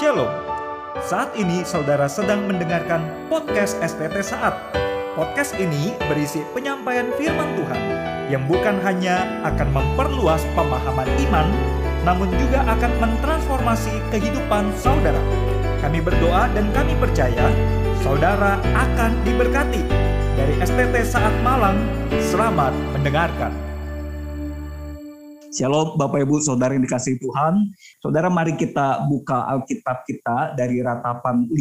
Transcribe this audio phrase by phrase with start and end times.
[0.00, 0.28] Shalom.
[1.04, 4.56] Saat ini saudara sedang mendengarkan podcast STT Saat.
[5.12, 7.80] Podcast ini berisi penyampaian firman Tuhan
[8.32, 11.44] yang bukan hanya akan memperluas pemahaman iman,
[12.08, 15.20] namun juga akan mentransformasi kehidupan saudara.
[15.84, 17.52] Kami berdoa dan kami percaya
[18.00, 19.84] saudara akan diberkati.
[20.40, 21.76] Dari STT Saat Malang,
[22.32, 23.71] selamat mendengarkan.
[25.52, 27.76] Shalom Bapak Ibu Saudara yang dikasih Tuhan.
[28.00, 31.52] Saudara mari kita buka Alkitab kita dari ratapan 5.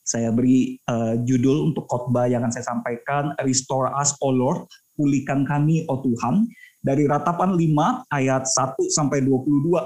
[0.00, 4.64] Saya beri uh, judul untuk khotbah yang akan saya sampaikan Restore us O Lord,
[4.96, 6.48] pulihkan kami O Tuhan.
[6.80, 9.76] Dari ratapan 5 ayat 1 sampai 22.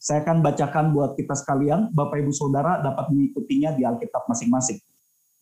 [0.00, 4.80] Saya akan bacakan buat kita sekalian, Bapak Ibu Saudara dapat mengikutinya di Alkitab masing-masing.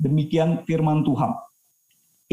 [0.02, 1.30] Demikian firman Tuhan.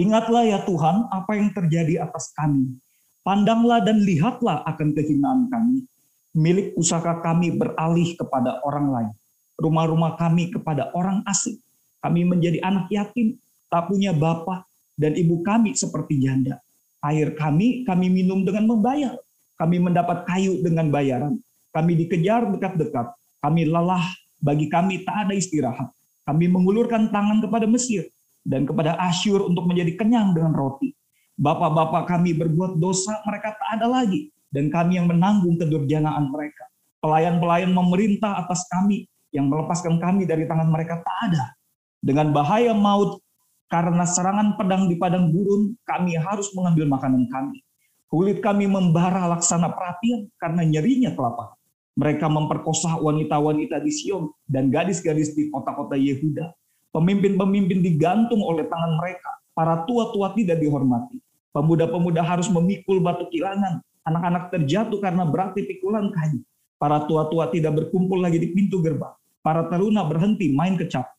[0.01, 2.73] Ingatlah ya Tuhan apa yang terjadi atas kami
[3.21, 5.85] Pandanglah dan lihatlah akan kehinaan kami.
[6.33, 9.13] Milik usaha kami beralih kepada orang lain.
[9.61, 11.61] Rumah-rumah kami kepada orang asing.
[12.01, 13.37] Kami menjadi anak yatim,
[13.69, 14.65] tak punya bapak,
[14.97, 16.57] dan ibu kami seperti janda.
[17.05, 19.13] Air kami, kami minum dengan membayar.
[19.53, 21.37] Kami mendapat kayu dengan bayaran.
[21.69, 23.05] Kami dikejar dekat-dekat.
[23.37, 24.09] Kami lelah,
[24.41, 25.93] bagi kami tak ada istirahat.
[26.25, 28.09] Kami mengulurkan tangan kepada Mesir
[28.41, 30.97] dan kepada Asyur untuk menjadi kenyang dengan roti
[31.41, 34.29] Bapak-bapak kami berbuat dosa, mereka tak ada lagi.
[34.53, 36.69] Dan kami yang menanggung kedurjanaan mereka.
[37.01, 41.57] Pelayan-pelayan memerintah atas kami, yang melepaskan kami dari tangan mereka tak ada.
[41.97, 43.25] Dengan bahaya maut,
[43.73, 47.65] karena serangan pedang di padang gurun, kami harus mengambil makanan kami.
[48.05, 51.57] Kulit kami membara laksana perapian karena nyerinya kelapa.
[51.97, 56.53] Mereka memperkosa wanita-wanita di Sion dan gadis-gadis di kota-kota Yehuda.
[56.93, 59.31] Pemimpin-pemimpin digantung oleh tangan mereka.
[59.55, 61.30] Para tua-tua tidak dihormati.
[61.51, 63.83] Pemuda-pemuda harus memikul batu kilangan.
[64.07, 66.39] Anak-anak terjatuh karena berarti pikulan kayu.
[66.79, 69.11] Para tua-tua tidak berkumpul lagi di pintu gerbang.
[69.43, 71.11] Para teruna berhenti main kecap.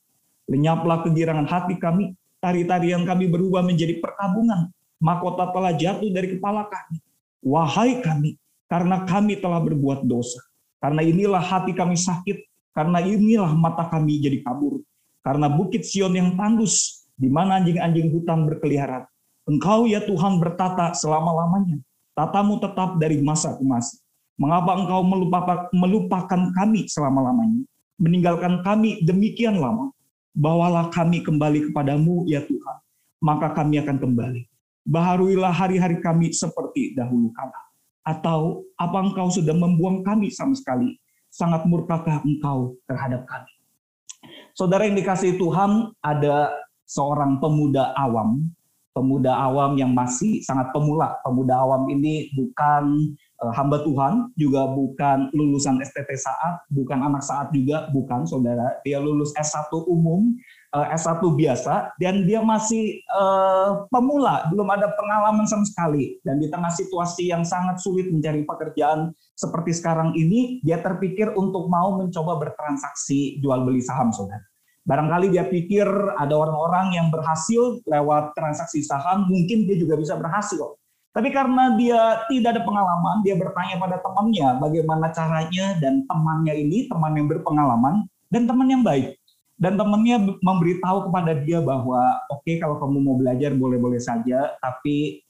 [0.49, 2.17] Lenyaplah kegirangan hati kami.
[2.43, 4.73] Tari-tarian kami berubah menjadi perkabungan.
[4.99, 6.99] Mahkota telah jatuh dari kepala kami.
[7.43, 8.39] Wahai kami,
[8.71, 10.43] karena kami telah berbuat dosa.
[10.83, 12.51] Karena inilah hati kami sakit.
[12.73, 14.81] Karena inilah mata kami jadi kabur.
[15.21, 19.07] Karena bukit Sion yang tandus, di mana anjing-anjing hutan berkeliaran
[19.43, 21.83] Engkau ya Tuhan bertata selama-lamanya.
[22.15, 23.99] Tatamu tetap dari masa ke masa.
[24.39, 25.03] Mengapa engkau
[25.75, 27.63] melupakan, kami selama-lamanya?
[27.99, 29.91] Meninggalkan kami demikian lama.
[30.33, 32.77] Bawalah kami kembali kepadamu ya Tuhan.
[33.23, 34.43] Maka kami akan kembali.
[34.83, 37.61] Baharuilah hari-hari kami seperti dahulu kala.
[38.03, 40.99] Atau apa engkau sudah membuang kami sama sekali?
[41.31, 43.53] Sangat murkakah engkau terhadap kami?
[44.55, 46.51] Saudara yang dikasih Tuhan, ada
[46.87, 48.51] seorang pemuda awam
[48.93, 51.17] pemuda awam yang masih sangat pemula.
[51.25, 57.49] Pemuda awam ini bukan uh, hamba Tuhan, juga bukan lulusan STT saat, bukan anak saat
[57.51, 58.79] juga, bukan saudara.
[58.85, 60.37] Dia lulus S1 umum,
[60.77, 66.21] eh, S1 biasa, dan dia masih uh, pemula, belum ada pengalaman sama sekali.
[66.23, 71.67] Dan di tengah situasi yang sangat sulit mencari pekerjaan seperti sekarang ini, dia terpikir untuk
[71.73, 74.52] mau mencoba bertransaksi jual beli saham, saudara.
[74.83, 75.87] Barangkali dia pikir
[76.19, 80.75] ada orang-orang yang berhasil lewat transaksi saham, mungkin dia juga bisa berhasil.
[81.13, 86.89] Tapi karena dia tidak ada pengalaman, dia bertanya pada temannya bagaimana caranya dan temannya ini
[86.89, 89.15] teman yang berpengalaman dan teman yang baik.
[89.61, 95.23] Dan temannya memberitahu kepada dia bahwa oke okay, kalau kamu mau belajar boleh-boleh saja, tapi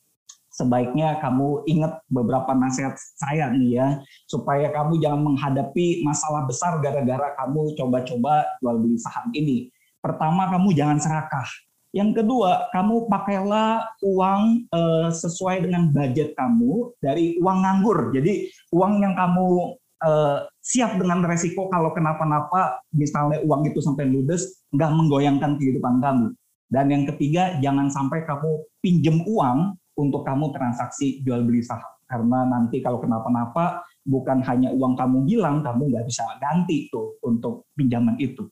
[0.53, 3.89] sebaiknya kamu ingat beberapa nasihat saya nih ya,
[4.29, 9.73] supaya kamu jangan menghadapi masalah besar gara-gara kamu coba-coba jual beli saham ini.
[10.05, 11.49] Pertama, kamu jangan serakah.
[11.93, 18.17] Yang kedua, kamu pakailah uang eh, sesuai dengan budget kamu dari uang nganggur.
[18.17, 24.65] Jadi uang yang kamu eh, siap dengan resiko kalau kenapa-napa, misalnya uang itu sampai ludes,
[24.73, 26.33] nggak menggoyangkan kehidupan kamu.
[26.73, 31.87] Dan yang ketiga, jangan sampai kamu pinjem uang untuk kamu transaksi jual beli saham.
[32.11, 37.71] Karena nanti kalau kenapa-napa, bukan hanya uang kamu hilang, kamu nggak bisa ganti tuh untuk
[37.79, 38.51] pinjaman itu.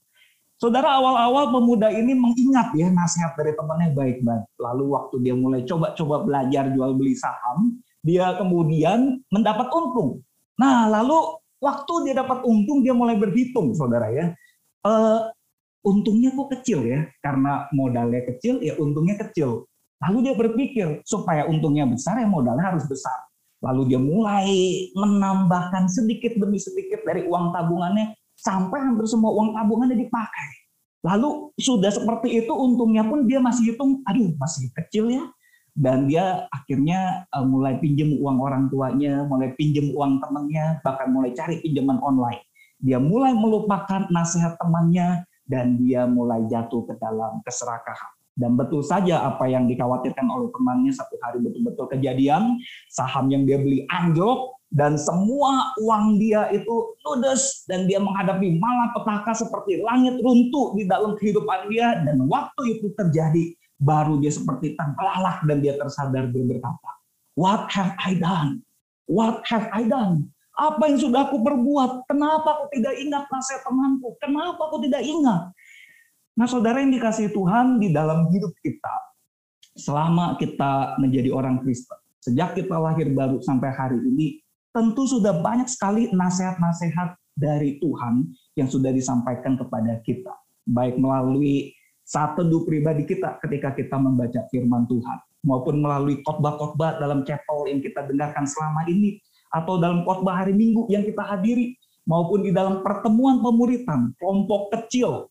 [0.60, 4.44] Saudara awal-awal pemuda ini mengingat ya nasihat dari temannya baik-baik.
[4.60, 10.20] Lalu waktu dia mulai coba-coba belajar jual beli saham, dia kemudian mendapat untung.
[10.60, 14.36] Nah lalu waktu dia dapat untung dia mulai berhitung saudara ya.
[14.84, 15.32] Uh,
[15.80, 19.64] untungnya kok kecil ya karena modalnya kecil ya untungnya kecil
[20.00, 23.29] Lalu dia berpikir, supaya untungnya besar ya modalnya harus besar.
[23.61, 24.49] Lalu dia mulai
[24.97, 30.50] menambahkan sedikit demi sedikit dari uang tabungannya sampai hampir semua uang tabungannya dipakai.
[31.05, 35.25] Lalu sudah seperti itu untungnya pun dia masih hitung, aduh masih kecil ya.
[35.76, 41.32] Dan dia akhirnya uh, mulai pinjam uang orang tuanya, mulai pinjam uang temannya, bahkan mulai
[41.37, 42.44] cari pinjaman online.
[42.81, 48.19] dia mulai melupakan nasihat temannya dan dia mulai jatuh ke dalam keserakahan.
[48.38, 52.56] Dan betul saja apa yang dikhawatirkan oleh temannya satu hari betul-betul kejadian,
[52.88, 59.34] saham yang dia beli anjlok dan semua uang dia itu ludes dan dia menghadapi malapetaka
[59.34, 63.50] seperti langit runtuh di dalam kehidupan dia dan waktu itu terjadi
[63.82, 66.90] baru dia seperti terbelalak dan dia tersadar dia berkata,
[67.34, 68.62] What have I done?
[69.10, 70.30] What have I done?
[70.54, 72.06] Apa yang sudah aku perbuat?
[72.06, 74.14] Kenapa aku tidak ingat nasihat temanku?
[74.20, 75.50] Kenapa aku tidak ingat?
[76.38, 78.94] Nah saudara yang dikasih Tuhan di dalam hidup kita,
[79.74, 85.66] selama kita menjadi orang Kristen, sejak kita lahir baru sampai hari ini, tentu sudah banyak
[85.66, 90.34] sekali nasihat-nasihat dari Tuhan yang sudah disampaikan kepada kita.
[90.68, 91.74] Baik melalui
[92.04, 97.80] saat teduh pribadi kita ketika kita membaca firman Tuhan, maupun melalui khotbah-khotbah dalam chapel yang
[97.80, 101.74] kita dengarkan selama ini, atau dalam khotbah hari Minggu yang kita hadiri
[102.06, 105.29] maupun di dalam pertemuan pemuritan, kelompok kecil,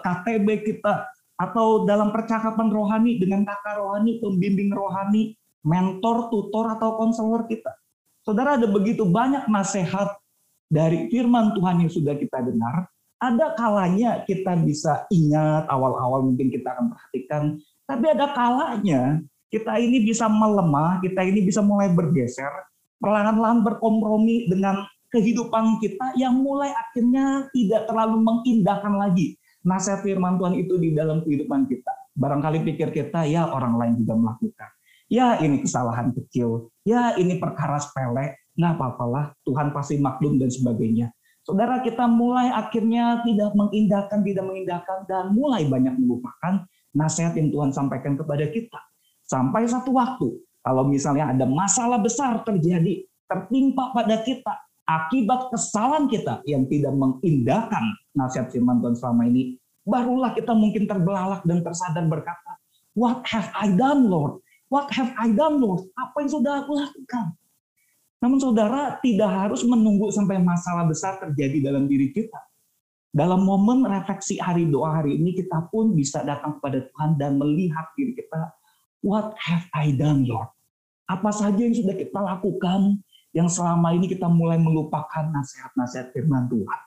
[0.00, 1.10] KTB kita
[1.40, 7.72] atau dalam percakapan rohani dengan kakak rohani, pembimbing rohani, mentor, tutor atau konselor kita.
[8.20, 10.20] Saudara ada begitu banyak nasihat
[10.68, 12.86] dari firman Tuhan yang sudah kita dengar,
[13.16, 17.42] ada kalanya kita bisa ingat awal-awal mungkin kita akan perhatikan,
[17.88, 22.52] tapi ada kalanya kita ini bisa melemah, kita ini bisa mulai bergeser,
[23.00, 30.54] perlahan-lahan berkompromi dengan kehidupan kita yang mulai akhirnya tidak terlalu mengindahkan lagi nasihat firman Tuhan
[30.56, 31.92] itu di dalam kehidupan kita.
[32.16, 34.70] Barangkali pikir kita, ya orang lain juga melakukan.
[35.10, 41.10] Ya ini kesalahan kecil, ya ini perkara sepele, nggak apa-apalah, Tuhan pasti maklum dan sebagainya.
[41.42, 46.62] Saudara kita mulai akhirnya tidak mengindahkan, tidak mengindahkan, dan mulai banyak melupakan
[46.94, 48.78] nasihat yang Tuhan sampaikan kepada kita.
[49.26, 54.54] Sampai satu waktu, kalau misalnya ada masalah besar terjadi, tertimpa pada kita,
[54.86, 57.82] akibat kesalahan kita yang tidak mengindahkan
[58.16, 62.58] nasihat firman Tuhan selama ini, barulah kita mungkin terbelalak dan tersadar berkata,
[62.94, 64.42] What have I done, Lord?
[64.70, 65.90] What have I done, Lord?
[65.94, 67.34] Apa yang sudah aku lakukan?
[68.20, 72.38] Namun saudara tidak harus menunggu sampai masalah besar terjadi dalam diri kita.
[73.10, 77.90] Dalam momen refleksi hari doa hari ini kita pun bisa datang kepada Tuhan dan melihat
[77.98, 78.54] diri kita
[79.00, 80.52] What have I done, Lord?
[81.08, 83.00] Apa saja yang sudah kita lakukan
[83.32, 86.80] yang selama ini kita mulai melupakan nasihat-nasihat firman Tuhan.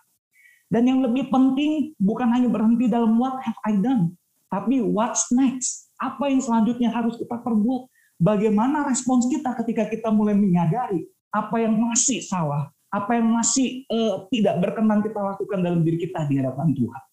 [0.74, 4.18] Dan yang lebih penting bukan hanya berhenti dalam what have I done,
[4.50, 5.94] tapi what's next?
[6.02, 7.94] Apa yang selanjutnya harus kita perbuat?
[8.18, 14.26] Bagaimana respons kita ketika kita mulai menyadari apa yang masih salah, apa yang masih uh,
[14.34, 17.04] tidak berkenan kita lakukan dalam diri kita di hadapan Tuhan.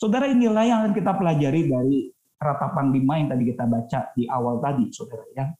[0.00, 1.98] Saudara inilah yang akan kita pelajari dari
[2.40, 5.52] ratapan lima yang tadi kita baca di awal tadi, saudara ya.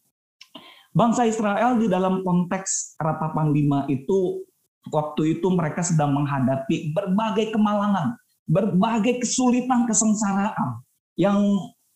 [0.97, 4.41] Bangsa Israel di dalam konteks ratapan lima itu
[4.91, 10.83] waktu itu mereka sedang menghadapi berbagai kemalangan, berbagai kesulitan, kesengsaraan
[11.19, 11.39] yang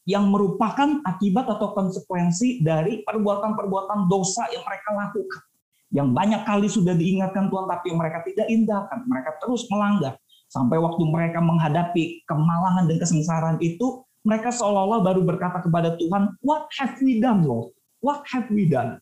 [0.08, 5.42] yang merupakan akibat atau konsekuensi dari perbuatan-perbuatan dosa yang mereka lakukan.
[5.90, 10.18] Yang banyak kali sudah diingatkan Tuhan tapi mereka tidak indahkan, mereka terus melanggar.
[10.50, 16.66] Sampai waktu mereka menghadapi kemalangan dan kesengsaraan itu, mereka seolah-olah baru berkata kepada Tuhan, "What
[16.78, 17.70] have we done, Lord?
[18.02, 18.98] What have we done?"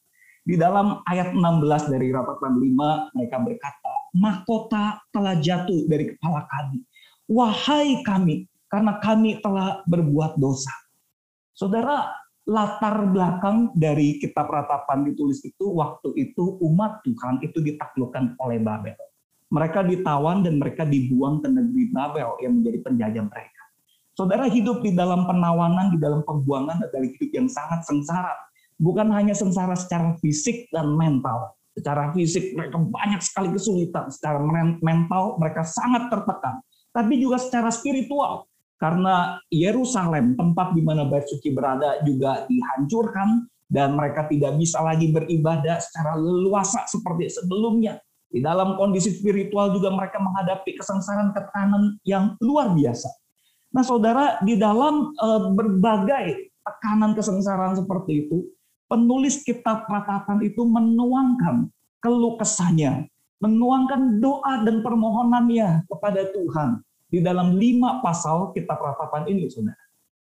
[0.49, 6.81] Di dalam ayat 16 dari Rapatan 5, mereka berkata, "Mahkota telah jatuh dari kepala kami.
[7.29, 10.73] Wahai kami, karena kami telah berbuat dosa."
[11.53, 12.09] Saudara,
[12.49, 18.97] latar belakang dari kitab ratapan ditulis itu waktu itu umat Tuhan itu ditaklukkan oleh Babel.
[19.53, 23.63] Mereka ditawan dan mereka dibuang ke negeri Babel yang menjadi penjajah mereka.
[24.17, 28.48] Saudara hidup di dalam penawanan, di dalam pembuangan adalah hidup yang sangat sengsara.
[28.79, 31.55] Bukan hanya sengsara secara fisik dan mental.
[31.75, 34.39] Secara fisik mereka banyak sekali kesulitan, secara
[34.83, 36.63] mental mereka sangat tertekan.
[36.91, 43.99] Tapi juga secara spiritual, karena Yerusalem, tempat di mana bait suci berada juga dihancurkan dan
[43.99, 47.99] mereka tidak bisa lagi beribadah secara leluasa seperti sebelumnya.
[48.31, 53.11] Di dalam kondisi spiritual juga mereka menghadapi kesengsaraan tekanan yang luar biasa.
[53.75, 58.47] Nah, saudara, di dalam uh, berbagai tekanan kesengsaraan seperti itu,
[58.89, 61.69] penulis kitab ratapan itu menuangkan
[62.01, 63.07] keluh kesahnya,
[63.39, 69.79] menuangkan doa dan permohonannya kepada Tuhan di dalam lima pasal kitab ratapan ini, saudara.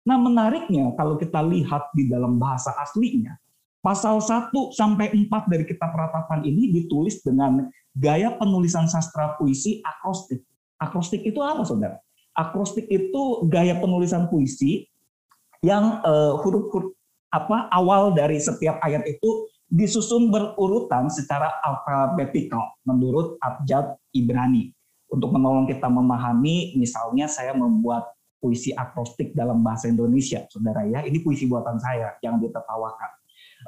[0.03, 3.39] Nah, menariknya kalau kita lihat di dalam bahasa aslinya,
[3.79, 10.43] pasal 1 sampai 4 dari kitab ratapan ini ditulis dengan gaya penulisan sastra puisi akrostik.
[10.75, 12.03] Akrostik itu apa, saudara?
[12.33, 14.89] akrostik itu gaya penulisan puisi
[15.63, 16.97] yang uh, huruf-huruf
[17.33, 24.69] apa awal dari setiap ayat itu disusun berurutan secara alfabetikal menurut abjad Ibrani.
[25.13, 31.05] untuk menolong kita memahami, misalnya saya membuat puisi akrostik dalam bahasa Indonesia, saudara ya.
[31.05, 33.11] Ini puisi buatan saya, yang ditertawakan.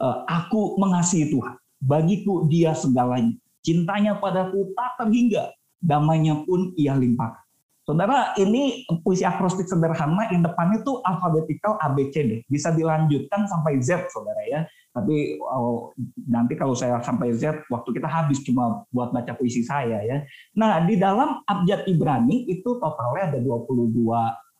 [0.01, 3.37] Uh, aku mengasihi Tuhan, bagiku dia segalanya.
[3.61, 7.44] Cintanya padaku tak terhingga, damainya pun ia limpahkan.
[7.85, 12.41] Saudara, ini puisi akrostik sederhana, yang depannya itu alfabetikal ABCD.
[12.49, 14.65] Bisa dilanjutkan sampai Z, saudara ya.
[14.89, 15.93] Tapi oh,
[16.25, 20.25] nanti kalau saya sampai Z, waktu kita habis cuma buat baca puisi saya ya.
[20.57, 23.93] Nah, di dalam abjad Ibrani itu totalnya ada 22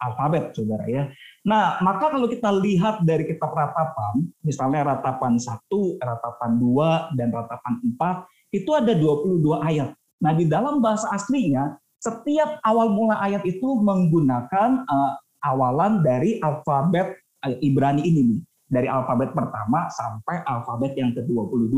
[0.05, 1.10] alfabet, saudara ya.
[1.50, 5.65] Nah, maka kalau kita lihat dari kitab ratapan, misalnya ratapan 1,
[5.98, 9.98] ratapan 2, dan ratapan 4, itu ada 22 ayat.
[10.22, 11.74] Nah, di dalam bahasa aslinya,
[12.06, 18.86] setiap awal mula ayat itu menggunakan uh, awalan dari alfabet uh, Ibrani ini nih dari
[18.86, 21.74] alfabet pertama sampai alfabet yang ke-22.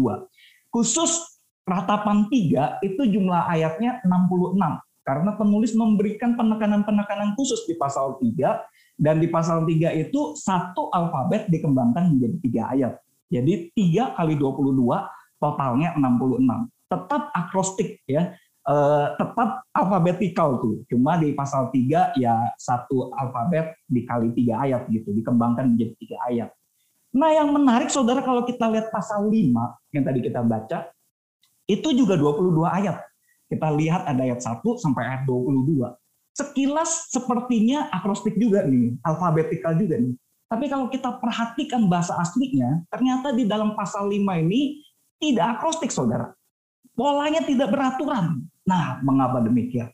[0.67, 4.59] Khusus ratapan 3 itu jumlah ayatnya 66
[5.07, 11.47] karena penulis memberikan penekanan-penekanan khusus di pasal 3 dan di pasal 3 itu satu alfabet
[11.47, 12.93] dikembangkan menjadi tiga ayat.
[13.31, 14.75] Jadi 3 kali 22
[15.39, 16.67] totalnya 66.
[16.87, 18.35] Tetap akrostik ya.
[18.67, 20.83] Uh, tetap alfabetikal tuh.
[20.91, 26.49] Cuma di pasal 3 ya satu alfabet dikali tiga ayat gitu, dikembangkan menjadi tiga ayat.
[27.15, 29.31] Nah yang menarik saudara kalau kita lihat pasal 5
[29.95, 30.91] yang tadi kita baca,
[31.63, 32.99] itu juga 22 ayat.
[33.47, 35.87] Kita lihat ada ayat 1 sampai ayat 22.
[36.35, 40.11] Sekilas sepertinya akrostik juga nih, alfabetikal juga nih.
[40.47, 44.83] Tapi kalau kita perhatikan bahasa aslinya, ternyata di dalam pasal 5 ini
[45.19, 46.31] tidak akrostik saudara.
[46.95, 48.47] Polanya tidak beraturan.
[48.67, 49.87] Nah, mengapa demikian?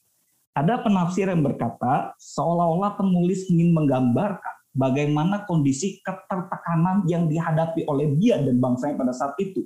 [0.57, 8.41] Ada penafsir yang berkata, seolah-olah penulis ingin menggambarkan bagaimana kondisi ketertekanan yang dihadapi oleh dia
[8.41, 9.65] dan bangsanya pada saat itu.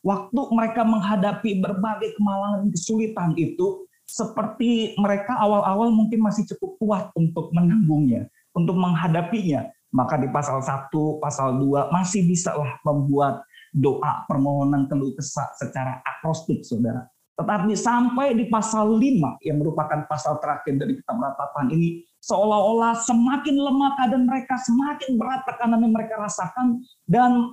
[0.00, 7.52] Waktu mereka menghadapi berbagai kemalangan kesulitan itu, seperti mereka awal-awal mungkin masih cukup kuat untuk
[7.52, 9.68] menanggungnya, untuk menghadapinya.
[9.92, 16.00] Maka di pasal 1, pasal 2 masih bisa lah membuat doa permohonan keluh kesah secara
[16.04, 17.08] akrostik, saudara.
[17.36, 23.60] Tetapi sampai di pasal 5 yang merupakan pasal terakhir dari kitab ratapan ini, seolah-olah semakin
[23.60, 27.52] lemah keadaan mereka, semakin berat tekanan yang mereka rasakan, dan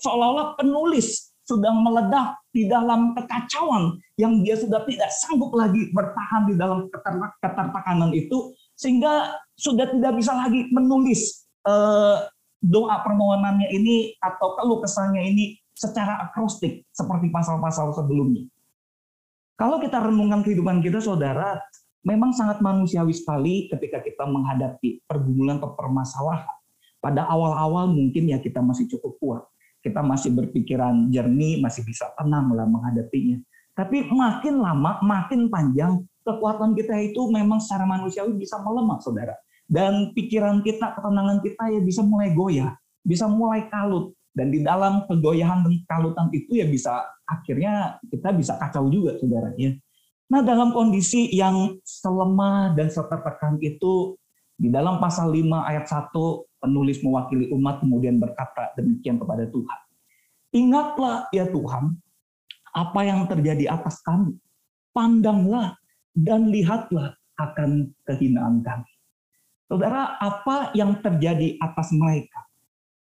[0.00, 6.54] seolah-olah penulis sudah meledak di dalam kekacauan yang dia sudah tidak sanggup lagi bertahan di
[6.56, 6.88] dalam
[7.40, 12.16] ketertekanan itu, sehingga sudah tidak bisa lagi menulis eh,
[12.64, 18.48] doa permohonannya ini atau keluh kesahnya ini secara akrostik seperti pasal-pasal sebelumnya.
[19.58, 21.58] Kalau kita renungkan kehidupan kita, saudara,
[22.06, 26.56] memang sangat manusiawi sekali ketika kita menghadapi pergumulan atau permasalahan.
[27.02, 29.42] Pada awal-awal mungkin ya kita masih cukup kuat.
[29.82, 33.42] Kita masih berpikiran jernih, masih bisa tenang lah menghadapinya.
[33.74, 39.38] Tapi makin lama, makin panjang, kekuatan kita itu memang secara manusiawi bisa melemah, saudara.
[39.66, 42.74] Dan pikiran kita, ketenangan kita ya bisa mulai goyah,
[43.06, 44.17] bisa mulai kalut.
[44.38, 49.50] Dan di dalam kegoyahan dan kalutan itu ya bisa akhirnya kita bisa kacau juga saudara
[49.58, 49.74] ya.
[50.30, 54.14] Nah dalam kondisi yang selemah dan setertekan itu
[54.54, 56.14] di dalam pasal 5 ayat 1
[56.62, 59.80] penulis mewakili umat kemudian berkata demikian kepada Tuhan.
[60.54, 61.98] Ingatlah ya Tuhan
[62.78, 64.38] apa yang terjadi atas kami.
[64.94, 65.74] Pandanglah
[66.14, 68.90] dan lihatlah akan kehinaan kami.
[69.68, 72.47] Saudara, apa yang terjadi atas mereka?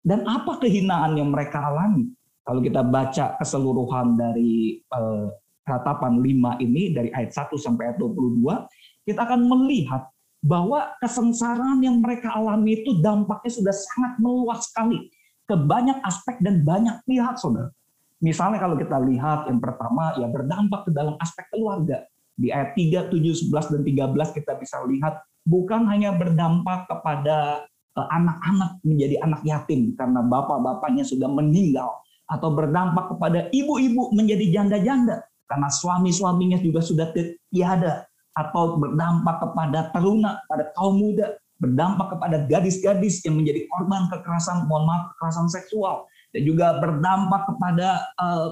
[0.05, 2.13] Dan apa kehinaan yang mereka alami.
[2.45, 5.33] Kalau kita baca keseluruhan dari uh,
[5.65, 10.05] ratapan 5 ini dari ayat 1 sampai ayat 22, kita akan melihat
[10.45, 15.09] bahwa kesengsaraan yang mereka alami itu dampaknya sudah sangat meluas sekali
[15.49, 17.73] ke banyak aspek dan banyak pihak, saudara.
[18.21, 22.05] Misalnya kalau kita lihat yang pertama ya berdampak ke dalam aspek keluarga.
[22.37, 25.17] Di ayat 3, 7, 11, dan 13 kita bisa lihat
[25.49, 31.95] bukan hanya berdampak kepada Eh, anak-anak menjadi anak yatim karena bapak-bapaknya sudah meninggal
[32.27, 37.07] atau berdampak kepada ibu-ibu menjadi janda-janda karena suami-suaminya juga sudah
[37.53, 38.03] tiada
[38.35, 44.83] atau berdampak kepada teruna, pada kaum muda, berdampak kepada gadis-gadis yang menjadi korban kekerasan, mohon
[44.83, 46.03] maaf, kekerasan seksual,
[46.35, 48.47] dan juga berdampak kepada eh,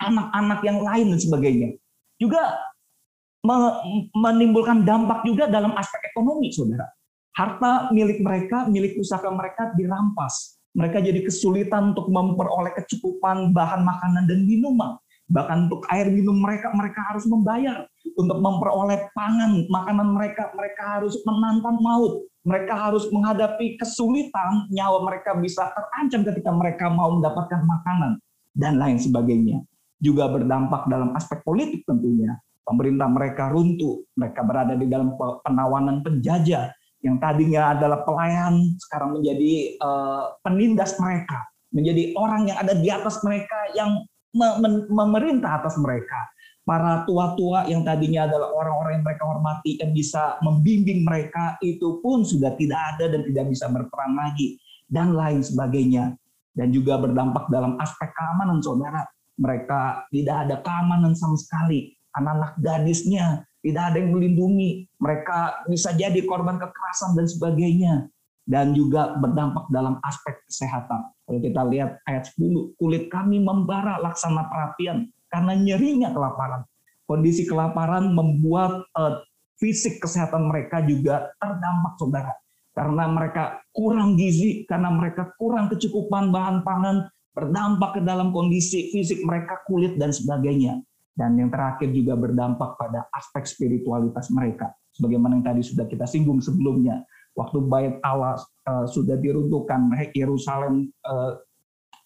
[0.00, 1.68] anak-anak uh, yang lain dan sebagainya.
[2.16, 2.40] Juga
[4.16, 6.88] menimbulkan dampak juga dalam aspek ekonomi, saudara
[7.34, 10.58] harta milik mereka, milik usaha mereka dirampas.
[10.70, 14.94] Mereka jadi kesulitan untuk memperoleh kecukupan bahan makanan dan minuman.
[15.30, 17.86] Bahkan untuk air minum mereka, mereka harus membayar.
[18.18, 22.26] Untuk memperoleh pangan, makanan mereka, mereka harus menantang maut.
[22.42, 28.18] Mereka harus menghadapi kesulitan, nyawa mereka bisa terancam ketika mereka mau mendapatkan makanan,
[28.56, 29.62] dan lain sebagainya.
[30.02, 32.40] Juga berdampak dalam aspek politik tentunya.
[32.64, 39.80] Pemerintah mereka runtuh, mereka berada di dalam penawanan penjajah yang tadinya adalah pelayan sekarang menjadi
[39.80, 44.04] uh, penindas mereka, menjadi orang yang ada di atas mereka yang
[44.92, 46.30] memerintah atas mereka.
[46.60, 52.22] Para tua-tua yang tadinya adalah orang-orang yang mereka hormati yang bisa membimbing mereka itu pun
[52.22, 56.14] sudah tidak ada dan tidak bisa berperan lagi dan lain sebagainya.
[56.50, 59.02] Dan juga berdampak dalam aspek keamanan saudara.
[59.40, 61.96] Mereka tidak ada keamanan sama sekali.
[62.12, 64.88] Anak-anak gadisnya tidak ada yang melindungi.
[64.96, 67.94] Mereka bisa jadi korban kekerasan dan sebagainya.
[68.50, 71.12] Dan juga berdampak dalam aspek kesehatan.
[71.22, 76.66] Kalau kita lihat ayat 10, kulit kami membara laksana perapian karena nyerinya kelaparan.
[77.06, 79.22] Kondisi kelaparan membuat uh,
[79.60, 82.32] fisik kesehatan mereka juga terdampak, saudara.
[82.74, 89.22] Karena mereka kurang gizi, karena mereka kurang kecukupan bahan pangan, berdampak ke dalam kondisi fisik
[89.22, 90.80] mereka, kulit, dan sebagainya.
[91.20, 94.72] Dan yang terakhir juga berdampak pada aspek spiritualitas mereka.
[94.96, 97.04] Sebagaimana yang tadi sudah kita singgung sebelumnya.
[97.36, 101.36] Waktu bait Allah uh, sudah diruntuhkan, Yerusalem uh,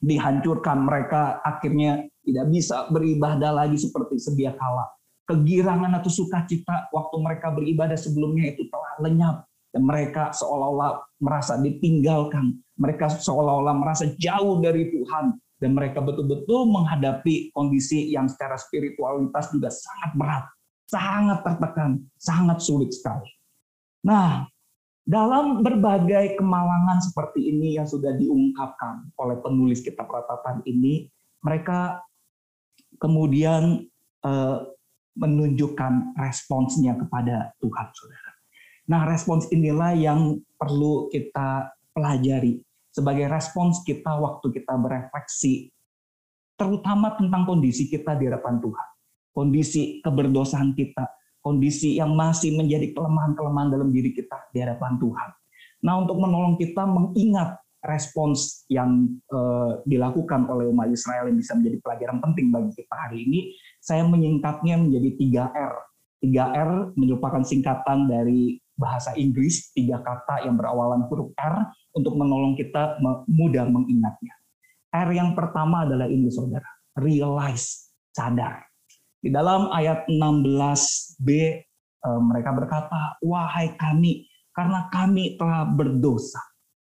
[0.03, 4.91] dihancurkan, mereka akhirnya tidak bisa beribadah lagi seperti sedia kala.
[5.31, 9.37] Kegirangan atau sukacita waktu mereka beribadah sebelumnya itu telah lenyap
[9.73, 17.49] dan mereka seolah-olah merasa ditinggalkan, mereka seolah-olah merasa jauh dari Tuhan dan mereka betul-betul menghadapi
[17.57, 20.45] kondisi yang secara spiritualitas juga sangat berat,
[20.85, 21.91] sangat tertekan,
[22.21, 23.33] sangat sulit sekali.
[24.05, 24.45] Nah,
[25.09, 31.09] dalam berbagai kemalangan seperti ini yang sudah diungkapkan oleh penulis kitab ratapan ini,
[31.41, 32.05] mereka
[33.01, 33.89] kemudian
[34.21, 34.59] eh,
[35.17, 38.33] menunjukkan responsnya kepada Tuhan, saudara.
[38.85, 42.61] Nah, respons inilah yang perlu kita pelajari
[42.95, 45.75] sebagai respons kita waktu kita berefleksi,
[46.55, 48.89] terutama tentang kondisi kita di hadapan Tuhan,
[49.35, 51.11] kondisi keberdosaan kita,
[51.43, 55.31] kondisi yang masih menjadi kelemahan-kelemahan dalam diri kita di hadapan Tuhan.
[55.85, 61.77] Nah, untuk menolong kita mengingat respons yang uh, dilakukan oleh umat Israel yang bisa menjadi
[61.85, 63.41] pelajaran penting bagi kita hari ini,
[63.83, 65.75] saya menyingkatnya menjadi 3R.
[66.25, 72.99] 3R merupakan singkatan dari bahasa Inggris, tiga kata yang berawalan huruf R, untuk menolong kita
[73.31, 74.35] mudah mengingatnya.
[74.95, 76.67] R yang pertama adalah ini saudara,
[76.99, 78.63] realize, sadar.
[79.19, 86.39] Di dalam ayat 16b eh, mereka berkata, wahai kami, karena kami telah berdosa.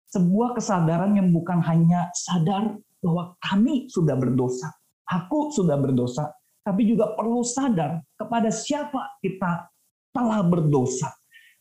[0.09, 4.73] Sebuah kesadaran yang bukan hanya sadar bahwa kami sudah berdosa,
[5.05, 6.33] aku sudah berdosa,
[6.65, 9.69] tapi juga perlu sadar kepada siapa kita
[10.09, 11.18] telah berdosa.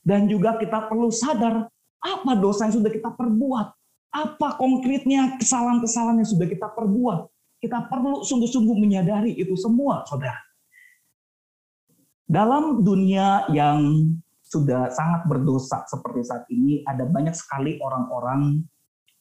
[0.09, 1.69] Dan juga kita perlu sadar
[2.01, 3.67] apa dosa yang sudah kita perbuat?
[4.09, 7.29] Apa konkretnya kesalahan-kesalahan yang sudah kita perbuat?
[7.61, 10.41] Kita perlu sungguh-sungguh menyadari itu semua, saudara.
[12.25, 14.09] Dalam dunia yang
[14.41, 18.65] sudah sangat berdosa seperti saat ini, ada banyak sekali orang-orang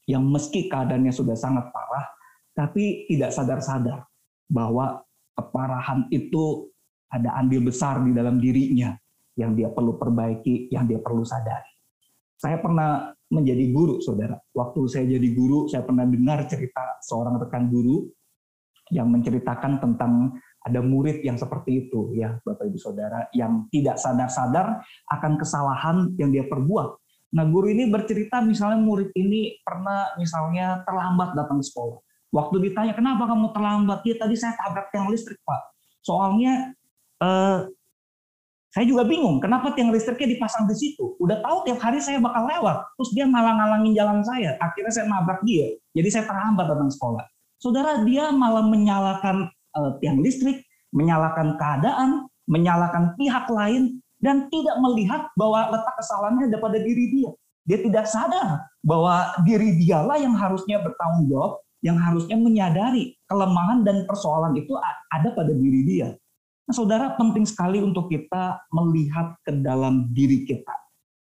[0.07, 2.07] yang meski keadaannya sudah sangat parah,
[2.55, 4.07] tapi tidak sadar-sadar
[4.47, 5.03] bahwa
[5.35, 6.71] keparahan itu
[7.11, 8.95] ada andil besar di dalam dirinya
[9.37, 11.69] yang dia perlu perbaiki, yang dia perlu sadari.
[12.37, 14.37] Saya pernah menjadi guru, saudara.
[14.53, 18.05] Waktu saya jadi guru, saya pernah dengar cerita seorang rekan guru
[18.93, 24.83] yang menceritakan tentang ada murid yang seperti itu, ya, Bapak Ibu Saudara, yang tidak sadar-sadar
[25.07, 26.99] akan kesalahan yang dia perbuat.
[27.35, 31.99] Nah, guru ini bercerita misalnya murid ini pernah misalnya terlambat datang ke sekolah.
[32.31, 33.99] Waktu ditanya, kenapa kamu terlambat?
[34.03, 35.61] Ya tadi saya tabrak tiang listrik, Pak.
[36.03, 36.75] Soalnya
[37.23, 37.59] eh,
[38.77, 41.17] saya juga bingung, kenapa tiang listriknya dipasang di situ?
[41.17, 44.53] Udah tahu tiap hari saya bakal lewat, terus dia malah ngalangin jalan saya.
[44.61, 47.25] Akhirnya saya nabrak dia, jadi saya terhambat datang sekolah.
[47.57, 50.61] Saudara, dia malah menyalakan uh, tiang listrik,
[50.93, 57.33] menyalakan keadaan, menyalakan pihak lain, dan tidak melihat bahwa letak kesalahannya ada pada diri dia.
[57.65, 64.05] Dia tidak sadar bahwa diri dialah yang harusnya bertanggung jawab, yang harusnya menyadari kelemahan dan
[64.05, 64.77] persoalan itu
[65.09, 66.13] ada pada diri dia.
[66.67, 70.75] Nah, saudara, penting sekali untuk kita melihat ke dalam diri kita.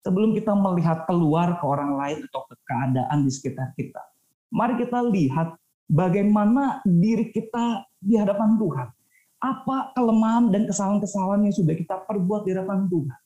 [0.01, 4.01] Sebelum kita melihat keluar ke orang lain atau ke keadaan di sekitar kita.
[4.49, 5.53] Mari kita lihat
[5.85, 8.89] bagaimana diri kita di hadapan Tuhan.
[9.37, 13.19] Apa kelemahan dan kesalahan-kesalahan yang sudah kita perbuat di hadapan Tuhan.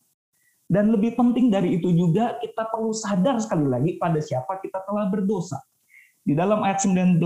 [0.67, 5.08] Dan lebih penting dari itu juga kita perlu sadar sekali lagi pada siapa kita telah
[5.08, 5.63] berdosa.
[6.28, 7.24] Di dalam ayat 19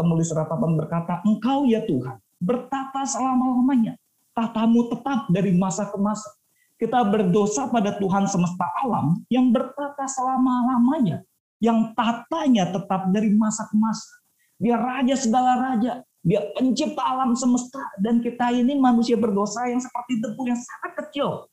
[0.00, 4.00] penulis ratapan berkata, Engkau ya Tuhan, bertata selama-lamanya
[4.34, 6.28] tatamu tetap dari masa ke masa.
[6.74, 11.22] Kita berdosa pada Tuhan semesta alam yang bertata selama-lamanya,
[11.62, 14.10] yang tatanya tetap dari masa ke masa.
[14.58, 20.24] Dia raja segala raja, Dia pencipta alam semesta dan kita ini manusia berdosa yang seperti
[20.24, 21.52] debu yang sangat kecil.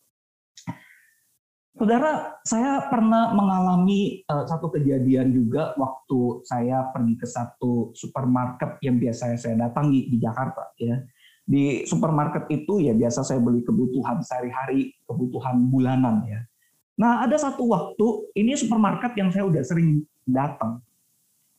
[1.75, 8.95] Saudara, saya pernah mengalami uh, satu kejadian juga waktu saya pergi ke satu supermarket yang
[8.95, 10.99] biasa saya datangi di Jakarta ya.
[11.41, 16.41] Di supermarket itu ya biasa saya beli kebutuhan sehari-hari, kebutuhan bulanan ya.
[17.01, 20.85] Nah, ada satu waktu ini supermarket yang saya udah sering datang.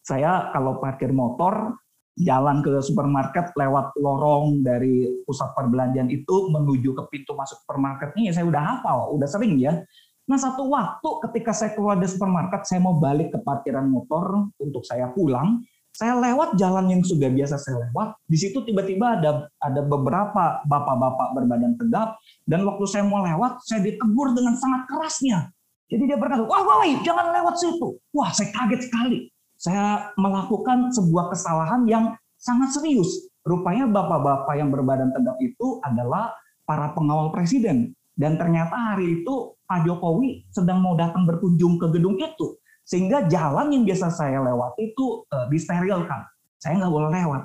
[0.02, 1.78] Saya kalau parkir motor
[2.18, 8.32] jalan ke supermarket lewat lorong dari pusat perbelanjaan itu menuju ke pintu masuk supermarketnya ya
[8.36, 9.80] saya udah hafal, udah sering ya.
[10.28, 14.86] Nah satu waktu ketika saya keluar dari supermarket, saya mau balik ke parkiran motor untuk
[14.86, 18.16] saya pulang, saya lewat jalan yang sudah biasa saya lewat.
[18.24, 22.16] Di situ tiba-tiba ada ada beberapa bapak-bapak berbadan tegap
[22.48, 25.52] dan waktu saya mau lewat, saya ditegur dengan sangat kerasnya.
[25.92, 28.00] Jadi dia berkata, wah, wah, jangan lewat situ.
[28.16, 29.28] Wah, saya kaget sekali.
[29.60, 33.28] Saya melakukan sebuah kesalahan yang sangat serius.
[33.44, 36.32] Rupanya bapak-bapak yang berbadan tegap itu adalah
[36.64, 37.92] para pengawal presiden.
[38.16, 42.56] Dan ternyata hari itu Pak Jokowi sedang mau datang berkunjung ke gedung itu.
[42.82, 46.26] Sehingga jalan yang biasa saya lewati itu uh, disterilkan.
[46.58, 47.42] Saya nggak boleh lewat.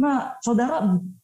[0.00, 0.80] Nah, saudara,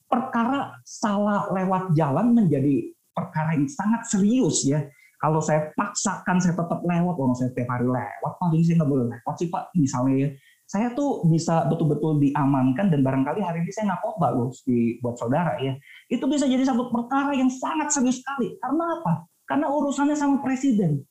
[0.08, 4.84] perkara salah lewat jalan menjadi perkara yang sangat serius ya.
[5.18, 8.90] Kalau saya paksakan saya tetap lewat, kalau saya setiap hari lewat, Pak, ini saya nggak
[8.90, 10.28] boleh lewat sih Pak, misalnya ya.
[10.68, 15.16] Saya tuh bisa betul-betul diamankan dan barangkali hari ini saya nggak kok bagus di buat
[15.16, 15.72] saudara ya.
[16.12, 18.52] Itu bisa jadi satu perkara yang sangat serius sekali.
[18.60, 19.24] Karena apa?
[19.48, 21.07] Karena urusannya sama presiden.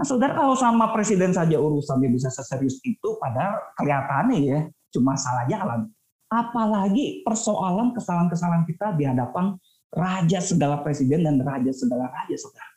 [0.00, 4.60] Nah, saudara kalau sama presiden saja urusannya bisa seserius itu, padahal kelihatannya ya
[4.96, 5.92] cuma salah jalan.
[6.32, 9.60] Apalagi persoalan kesalahan-kesalahan kita di hadapan
[9.92, 12.72] raja segala presiden dan raja segala raja, saudara.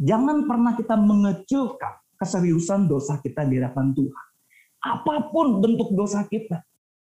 [0.00, 4.26] Jangan pernah kita mengecilkan keseriusan dosa kita di hadapan Tuhan.
[4.80, 6.64] Apa pun bentuk dosa kita,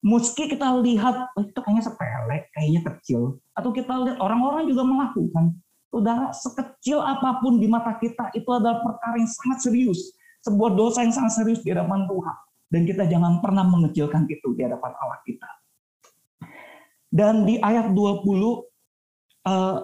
[0.06, 5.58] meski kita lihat oh, itu kayaknya sepele, kayaknya kecil, atau kita lihat orang-orang juga melakukan,
[5.88, 10.12] Saudara, sekecil apa pun di mata kita itu adalah perkara yang sangat serius.
[10.43, 12.38] Sebuah dosa yang sangat serius di hadapan Tuhan.
[12.67, 15.50] Dan kita jangan pernah mengecilkan itu di hadapan Allah kita.
[17.08, 18.67] Dan di ayat 20,
[19.47, 19.78] eh,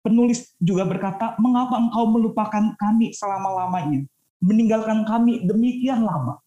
[0.00, 4.08] penulis juga berkata, mengapa engkau melupakan kami selama-lamanya?
[4.40, 6.40] Meninggalkan kami demikian lama.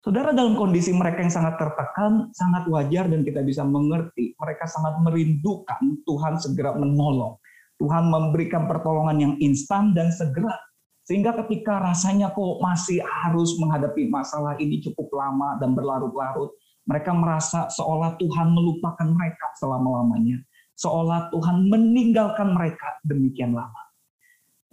[0.00, 4.32] Saudara dalam kondisi mereka yang sangat tertekan, sangat wajar dan kita bisa mengerti.
[4.32, 7.36] Mereka sangat merindukan Tuhan segera menolong.
[7.76, 10.56] Tuhan memberikan pertolongan yang instan dan segera.
[11.04, 16.56] Sehingga ketika rasanya kok masih harus menghadapi masalah ini cukup lama dan berlarut-larut,
[16.88, 20.40] mereka merasa seolah Tuhan melupakan mereka selama-lamanya.
[20.80, 23.82] Seolah Tuhan meninggalkan mereka demikian lama.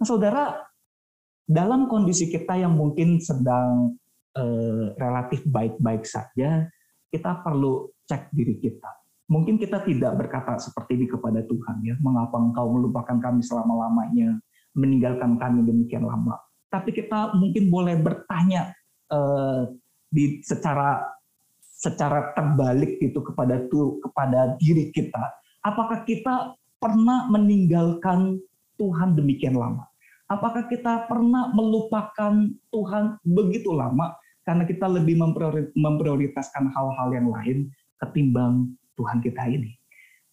[0.00, 0.56] Nah saudara,
[1.44, 3.97] dalam kondisi kita yang mungkin sedang
[4.38, 6.70] eh, relatif baik-baik saja,
[7.10, 8.88] kita perlu cek diri kita.
[9.28, 14.40] Mungkin kita tidak berkata seperti ini kepada Tuhan ya, mengapa engkau melupakan kami selama-lamanya,
[14.72, 16.40] meninggalkan kami demikian lama.
[16.72, 18.72] Tapi kita mungkin boleh bertanya
[19.12, 19.62] eh,
[20.08, 21.04] di secara
[21.78, 25.30] secara terbalik itu kepada tuh kepada diri kita,
[25.62, 28.40] apakah kita pernah meninggalkan
[28.80, 29.86] Tuhan demikian lama?
[30.28, 32.34] Apakah kita pernah melupakan
[32.68, 34.12] Tuhan begitu lama
[34.48, 35.20] karena kita lebih
[35.76, 37.68] memprioritaskan hal-hal yang lain
[38.00, 39.76] ketimbang Tuhan kita ini.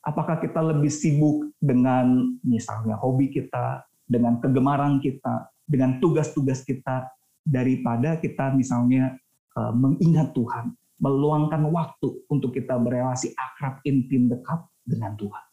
[0.08, 7.12] Apakah kita lebih sibuk dengan misalnya hobi kita, dengan kegemaran kita, dengan tugas-tugas kita
[7.44, 9.20] daripada kita misalnya
[9.52, 10.72] eh, mengingat Tuhan,
[11.04, 15.44] meluangkan waktu untuk kita berelasi akrab, intim, dekat dengan Tuhan.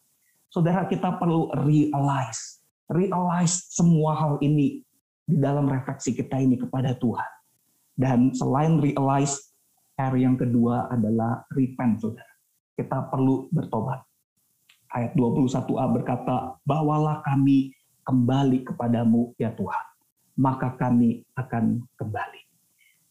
[0.47, 4.87] Saudara kita perlu realize, realize semua hal ini
[5.27, 7.32] di dalam refleksi kita ini kepada Tuhan
[7.93, 9.53] dan selain realize,
[9.93, 12.33] R yang kedua adalah repent, saudara.
[12.73, 14.01] Kita perlu bertobat.
[14.93, 17.73] Ayat 21a berkata, bawalah kami
[18.05, 19.85] kembali kepadamu ya Tuhan.
[20.37, 22.41] Maka kami akan kembali.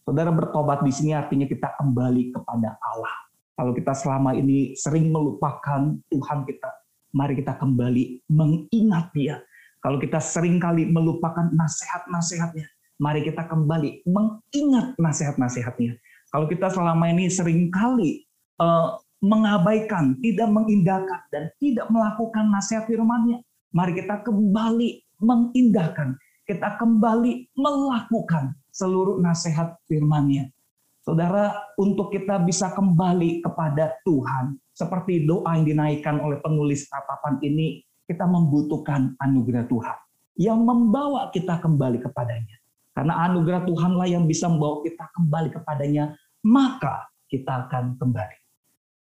[0.02, 3.14] Saudara bertobat di sini artinya kita kembali kepada Allah.
[3.54, 6.70] Kalau kita selama ini sering melupakan Tuhan kita,
[7.14, 9.38] mari kita kembali mengingat dia.
[9.78, 12.66] Kalau kita sering kali melupakan nasihat-nasihatnya,
[13.02, 15.98] mari kita kembali mengingat nasihat-nasihatnya.
[16.30, 18.22] Kalau kita selama ini sering kali
[18.62, 23.42] uh, mengabaikan, tidak mengindahkan, dan tidak melakukan nasihat firman-Nya,
[23.74, 26.14] mari kita kembali mengindahkan,
[26.46, 30.54] kita kembali melakukan seluruh nasihat firman-Nya.
[31.02, 37.82] Saudara, untuk kita bisa kembali kepada Tuhan, seperti doa yang dinaikkan oleh penulis tatapan ini,
[38.06, 39.98] kita membutuhkan anugerah Tuhan
[40.38, 42.61] yang membawa kita kembali kepadanya.
[42.92, 46.12] Karena anugerah Tuhanlah yang bisa membawa kita kembali kepadanya,
[46.44, 48.36] maka kita akan kembali.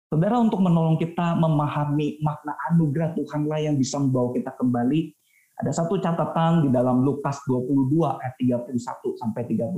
[0.07, 5.11] Saudara untuk menolong kita memahami makna anugerah Tuhanlah yang bisa membawa kita kembali.
[5.57, 8.77] Ada satu catatan di dalam Lukas 22 ayat 31
[9.19, 9.73] sampai 32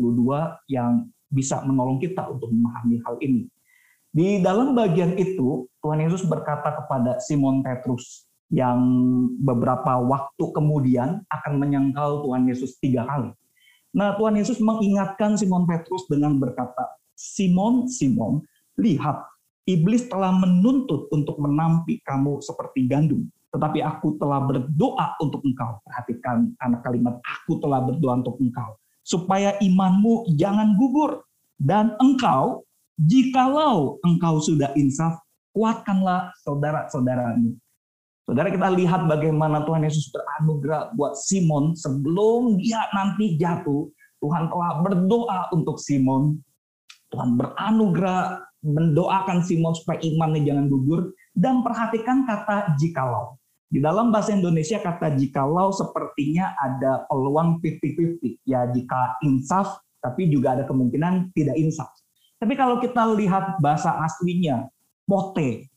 [0.70, 3.50] yang bisa menolong kita untuk memahami hal ini.
[4.10, 8.82] Di dalam bagian itu Tuhan Yesus berkata kepada Simon Petrus yang
[9.38, 13.30] beberapa waktu kemudian akan menyangkal Tuhan Yesus tiga kali.
[13.94, 18.46] Nah Tuhan Yesus mengingatkan Simon Petrus dengan berkata, Simon, Simon,
[18.78, 19.26] lihat
[19.70, 23.30] Iblis telah menuntut untuk menampi kamu seperti gandum.
[23.54, 25.78] Tetapi aku telah berdoa untuk engkau.
[25.86, 28.78] Perhatikan anak kalimat, aku telah berdoa untuk engkau.
[29.06, 31.22] Supaya imanmu jangan gugur.
[31.60, 32.66] Dan engkau,
[32.98, 35.22] jikalau engkau sudah insaf,
[35.54, 37.54] kuatkanlah saudara-saudaramu.
[38.30, 43.90] Saudara kita lihat bagaimana Tuhan Yesus beranugerah buat Simon sebelum dia nanti jatuh.
[44.22, 46.38] Tuhan telah berdoa untuk Simon.
[47.10, 53.34] Tuhan beranugerah mendoakan Simon supaya imannya jangan gugur dan perhatikan kata jikalau.
[53.66, 58.46] Di dalam bahasa Indonesia kata jikalau sepertinya ada peluang 50-50.
[58.46, 61.90] Ya jika insaf tapi juga ada kemungkinan tidak insaf.
[62.38, 64.70] Tapi kalau kita lihat bahasa aslinya
[65.10, 65.69] pote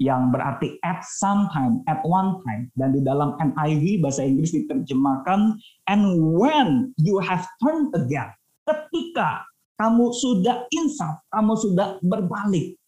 [0.00, 5.60] yang berarti at some time, at one time dan di dalam NIV bahasa Inggris diterjemahkan
[5.88, 8.32] and when you have turned again.
[8.62, 9.44] Ketika
[9.76, 12.78] kamu sudah insaf, kamu sudah berbalik.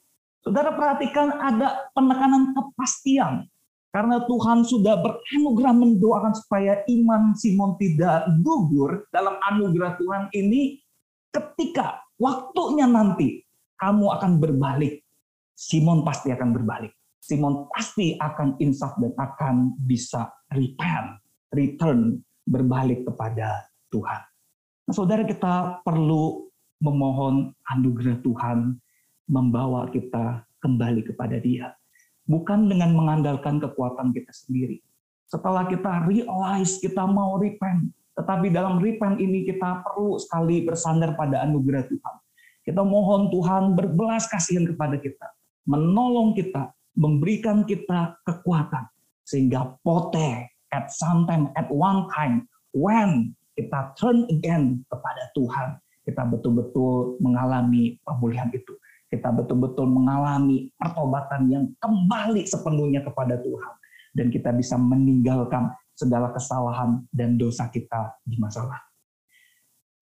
[0.45, 3.49] Saudara perhatikan ada penekanan kepastian.
[3.95, 10.83] Karena Tuhan sudah beranugerah mendoakan supaya iman Simon tidak gugur dalam anugerah Tuhan ini
[11.31, 13.47] ketika waktunya nanti
[13.79, 15.04] kamu akan berbalik.
[15.55, 16.93] Simon pasti akan berbalik.
[17.23, 21.23] Simon pasti akan insaf dan akan bisa repent,
[21.57, 24.21] return, berbalik kepada Tuhan.
[24.85, 26.53] Nah, saudara kita perlu
[26.85, 28.77] memohon anugerah Tuhan
[29.25, 31.73] membawa kita kembali kepada Dia.
[32.29, 34.85] Bukan dengan mengandalkan kekuatan kita sendiri.
[35.25, 41.41] Setelah kita realize kita mau repent, tetapi dalam repent ini kita perlu sekali bersandar pada
[41.45, 42.17] anugerah Tuhan.
[42.65, 45.29] Kita mohon Tuhan berbelas kasihan kepada kita,
[45.65, 48.87] menolong kita, memberikan kita kekuatan
[49.25, 56.27] sehingga pote at some time, at one time, when kita turn again kepada Tuhan, kita
[56.29, 58.77] betul-betul mengalami pemulihan itu.
[59.09, 63.73] Kita betul-betul mengalami pertobatan yang kembali sepenuhnya kepada Tuhan.
[64.15, 68.91] Dan kita bisa meninggalkan segala kesalahan dan dosa kita di masa lalu.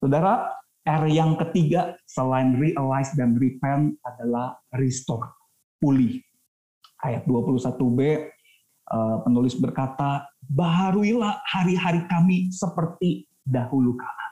[0.01, 0.49] Saudara,
[0.83, 5.31] R yang ketiga selain realize dan repent adalah restore,
[5.83, 6.23] pulih.
[7.03, 14.27] Ayat 21b eh, penulis berkata, "Baharuilah hari-hari kami seperti dahulu kala."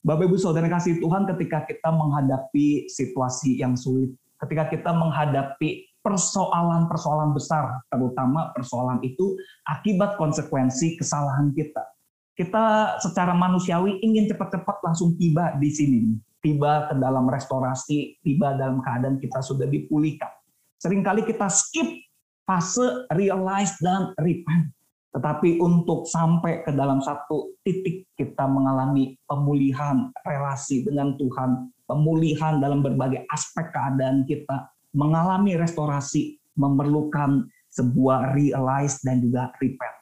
[0.00, 7.36] Bapak Ibu Saudara kasih Tuhan ketika kita menghadapi situasi yang sulit, ketika kita menghadapi persoalan-persoalan
[7.36, 9.36] besar, terutama persoalan itu
[9.68, 11.84] akibat konsekuensi kesalahan kita.
[12.32, 18.80] Kita secara manusiawi ingin cepat-cepat langsung tiba di sini, tiba ke dalam restorasi, tiba dalam
[18.80, 20.39] keadaan kita sudah dipulihkan.
[20.80, 22.08] Seringkali kita skip
[22.48, 24.72] fase realize dan repent.
[25.10, 32.80] Tetapi untuk sampai ke dalam satu titik kita mengalami pemulihan relasi dengan Tuhan, pemulihan dalam
[32.80, 39.96] berbagai aspek keadaan kita, mengalami restorasi, memerlukan sebuah realize dan juga repent.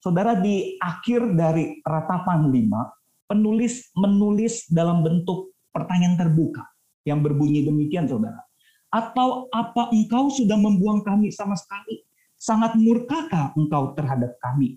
[0.00, 6.62] Saudara di akhir dari ratapan 5, penulis menulis dalam bentuk pertanyaan terbuka
[7.02, 8.40] yang berbunyi demikian saudara.
[8.94, 12.06] Atau apa engkau sudah membuang kami sama sekali?
[12.44, 14.76] sangat murkakah engkau terhadap kami?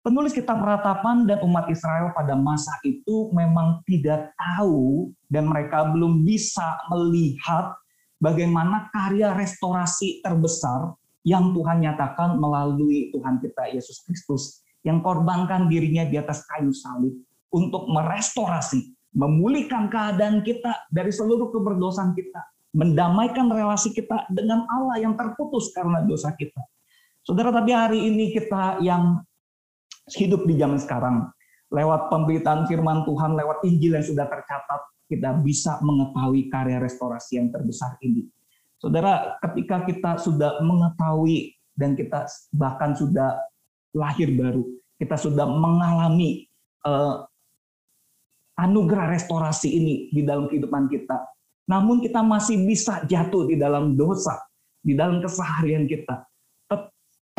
[0.00, 6.24] Penulis kitab ratapan dan umat Israel pada masa itu memang tidak tahu dan mereka belum
[6.24, 7.76] bisa melihat
[8.16, 16.08] bagaimana karya restorasi terbesar yang Tuhan nyatakan melalui Tuhan kita Yesus Kristus yang korbankan dirinya
[16.08, 17.12] di atas kayu salib
[17.52, 25.18] untuk merestorasi, memulihkan keadaan kita dari seluruh keberdosaan kita, mendamaikan relasi kita dengan Allah yang
[25.18, 26.62] terputus karena dosa kita
[27.20, 29.20] Saudara, tapi hari ini kita yang
[30.16, 31.28] hidup di zaman sekarang,
[31.68, 37.52] lewat pemberitaan firman Tuhan, lewat Injil yang sudah tercatat, kita bisa mengetahui karya restorasi yang
[37.52, 38.24] terbesar ini.
[38.80, 42.24] Saudara, ketika kita sudah mengetahui dan kita
[42.56, 43.36] bahkan sudah
[43.92, 44.64] lahir baru,
[44.96, 46.48] kita sudah mengalami
[46.88, 47.28] uh,
[48.56, 51.20] anugerah restorasi ini di dalam kehidupan kita.
[51.70, 54.42] Namun kita masih bisa jatuh di dalam dosa,
[54.82, 56.26] di dalam keseharian kita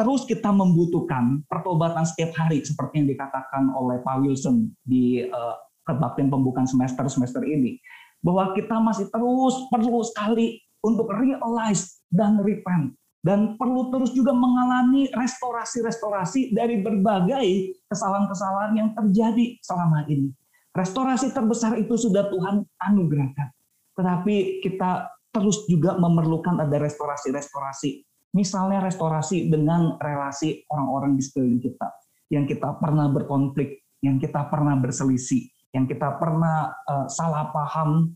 [0.01, 6.33] terus kita membutuhkan pertobatan setiap hari seperti yang dikatakan oleh Pak Wilson di uh, kebaktian
[6.33, 7.77] pembukaan semester semester ini
[8.25, 15.05] bahwa kita masih terus perlu sekali untuk realize dan repent dan perlu terus juga mengalami
[15.13, 20.33] restorasi-restorasi dari berbagai kesalahan-kesalahan yang terjadi selama ini.
[20.73, 23.53] Restorasi terbesar itu sudah Tuhan anugerahkan.
[23.95, 28.03] Tetapi kita terus juga memerlukan ada restorasi-restorasi.
[28.35, 31.87] Misalnya restorasi dengan relasi orang-orang di sekeliling kita.
[32.31, 38.15] Yang kita pernah berkonflik, yang kita pernah berselisih, yang kita pernah uh, salah paham,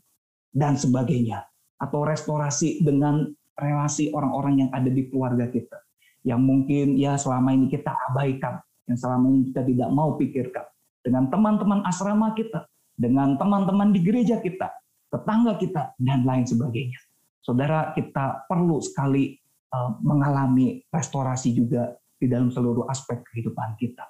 [0.55, 1.43] dan sebagainya.
[1.75, 3.27] Atau restorasi dengan
[3.59, 5.83] relasi orang-orang yang ada di keluarga kita.
[6.23, 10.65] Yang mungkin ya selama ini kita abaikan, yang selama ini kita tidak mau pikirkan.
[11.03, 14.71] Dengan teman-teman asrama kita, dengan teman-teman di gereja kita,
[15.15, 16.99] tetangga kita, dan lain sebagainya.
[17.39, 19.31] Saudara, kita perlu sekali
[19.71, 24.03] uh, mengalami restorasi juga di dalam seluruh aspek kehidupan kita.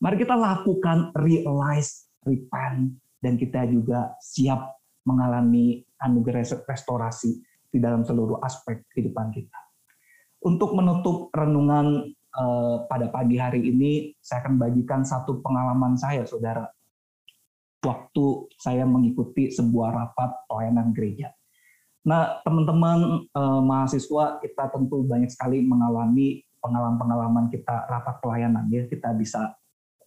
[0.00, 4.76] Mari kita lakukan realize, repent, dan kita juga siap
[5.08, 7.40] mengalami anugerah restorasi
[7.72, 9.60] di dalam seluruh aspek kehidupan kita.
[10.44, 16.68] Untuk menutup renungan uh, pada pagi hari ini, saya akan bagikan satu pengalaman saya, saudara.
[17.86, 21.30] Waktu saya mengikuti sebuah rapat pelayanan gereja.
[22.06, 28.90] Nah, teman-teman eh, mahasiswa kita tentu banyak sekali mengalami pengalaman-pengalaman kita rapat pelayanan ya.
[28.90, 29.54] Kita bisa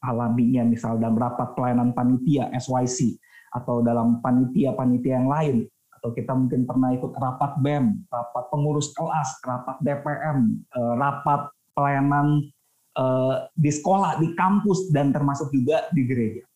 [0.04, 3.20] alaminya misal dalam rapat pelayanan panitia SYC
[3.52, 5.56] atau dalam panitia-panitia yang lain
[6.00, 12.48] atau kita mungkin pernah ikut rapat BEM, rapat pengurus kelas, rapat DPM, eh, rapat pelayanan
[12.96, 16.49] eh, di sekolah, di kampus dan termasuk juga di gereja.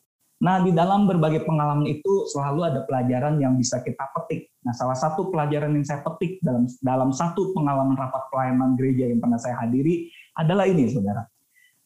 [0.43, 4.51] Nah, di dalam berbagai pengalaman itu selalu ada pelajaran yang bisa kita petik.
[4.67, 9.23] Nah, salah satu pelajaran yang saya petik dalam dalam satu pengalaman rapat pelayanan gereja yang
[9.23, 11.23] pernah saya hadiri adalah ini, Saudara.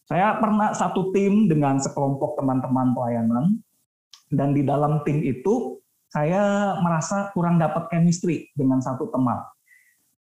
[0.10, 3.62] Saya pernah satu tim dengan sekelompok teman-teman pelayanan
[4.34, 5.78] dan di dalam tim itu
[6.10, 9.38] saya merasa kurang dapat chemistry dengan satu teman.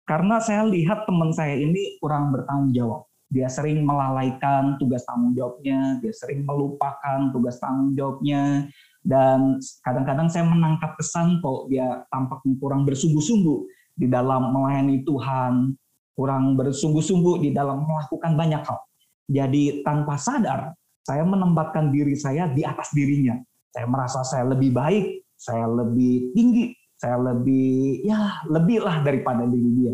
[0.09, 5.99] Karena saya lihat teman saya ini kurang bertanggung jawab dia sering melalaikan tugas tanggung jawabnya,
[5.99, 8.71] dia sering melupakan tugas tanggung jawabnya,
[9.03, 13.59] dan kadang-kadang saya menangkap kesan kok dia tampaknya kurang bersungguh-sungguh
[13.99, 15.75] di dalam melayani Tuhan,
[16.15, 18.79] kurang bersungguh-sungguh di dalam melakukan banyak hal.
[19.27, 20.71] Jadi tanpa sadar,
[21.03, 23.35] saya menempatkan diri saya di atas dirinya.
[23.75, 29.69] Saya merasa saya lebih baik, saya lebih tinggi, saya lebih ya lebih lah daripada diri
[29.75, 29.93] dia.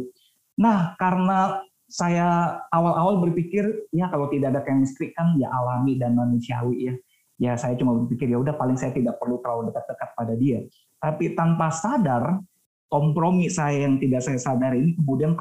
[0.61, 1.57] Nah, karena
[1.91, 6.95] saya awal-awal berpikir ya kalau tidak ada chemistry kan ya alami dan manusiawi ya.
[7.41, 10.63] Ya saya cuma berpikir ya udah paling saya tidak perlu terlalu dekat-dekat pada dia.
[11.03, 12.39] Tapi tanpa sadar
[12.87, 15.35] kompromi saya yang tidak saya sadar ini kemudian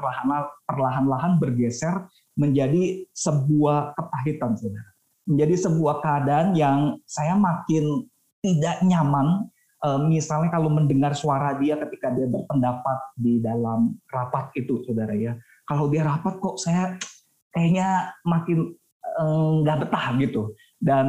[0.67, 4.91] perlahan-lahan bergeser menjadi sebuah kepahitan saudara.
[5.29, 8.09] Menjadi sebuah keadaan yang saya makin
[8.41, 9.47] tidak nyaman
[9.85, 15.37] eh, misalnya kalau mendengar suara dia ketika dia berpendapat di dalam rapat itu saudara ya
[15.71, 16.99] kalau dia rapat kok saya
[17.55, 20.51] kayaknya makin eh, nggak uh, betah gitu.
[20.81, 21.07] Dan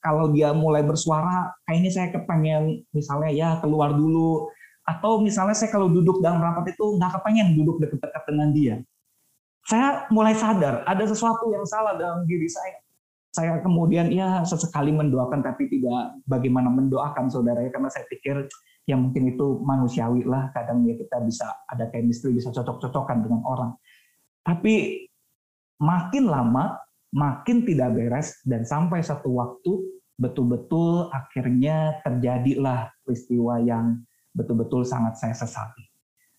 [0.00, 4.48] kalau dia mulai bersuara, kayaknya saya kepengen misalnya ya keluar dulu.
[4.88, 8.74] Atau misalnya saya kalau duduk dalam rapat itu nggak kepengen duduk dekat-dekat dengan dia.
[9.68, 12.80] Saya mulai sadar ada sesuatu yang salah dalam diri saya.
[13.30, 18.48] Saya kemudian ya sesekali mendoakan tapi tidak bagaimana mendoakan saudara ya karena saya pikir
[18.88, 23.70] ya mungkin itu manusiawi lah kadang ya kita bisa ada chemistry bisa cocok-cocokan dengan orang
[24.44, 25.06] tapi
[25.80, 26.76] makin lama
[27.10, 29.72] makin tidak beres dan sampai satu waktu
[30.20, 34.04] betul-betul akhirnya terjadilah peristiwa yang
[34.36, 35.88] betul-betul sangat saya sesali.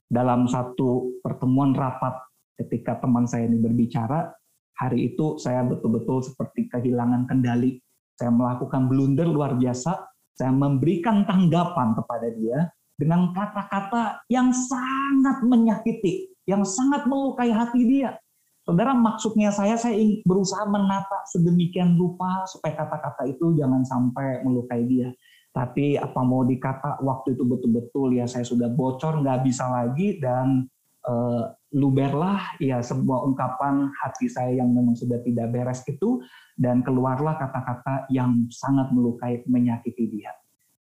[0.07, 2.13] Dalam satu pertemuan rapat
[2.61, 4.31] ketika teman saya ini berbicara,
[4.77, 7.81] hari itu saya betul-betul seperti kehilangan kendali.
[8.15, 9.97] Saya melakukan blunder luar biasa,
[10.37, 18.17] saya memberikan tanggapan kepada dia dengan kata-kata yang sangat menyakiti yang sangat melukai hati dia.
[18.61, 25.09] Saudara, maksudnya saya, saya berusaha menata sedemikian rupa supaya kata-kata itu jangan sampai melukai dia.
[25.51, 30.69] Tapi apa mau dikata, waktu itu betul-betul ya saya sudah bocor, nggak bisa lagi, dan
[31.09, 36.21] uh, luberlah ya sebuah ungkapan hati saya yang memang sudah tidak beres itu,
[36.55, 40.31] dan keluarlah kata-kata yang sangat melukai, menyakiti dia.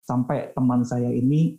[0.03, 1.57] Sampai teman saya ini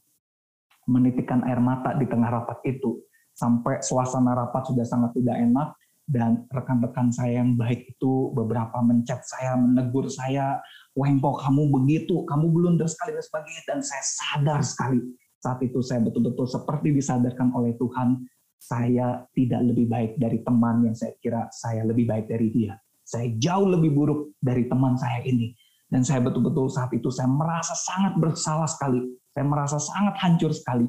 [0.87, 3.03] menitikkan air mata di tengah rapat itu
[3.41, 5.69] sampai suasana rapat sudah sangat tidak enak
[6.05, 10.61] dan rekan-rekan saya yang baik itu beberapa mencet saya, menegur saya,
[10.93, 15.01] Wengpo kamu begitu, kamu blunder sekali dan sebagainya dan saya sadar sekali
[15.41, 18.29] saat itu saya betul-betul seperti disadarkan oleh Tuhan
[18.61, 22.77] saya tidak lebih baik dari teman yang saya kira saya lebih baik dari dia.
[23.01, 25.57] Saya jauh lebih buruk dari teman saya ini.
[25.91, 29.01] Dan saya betul-betul saat itu saya merasa sangat bersalah sekali.
[29.33, 30.87] Saya merasa sangat hancur sekali